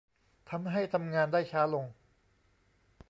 [0.49, 1.85] ทำให้ทำงานได้ช้าลง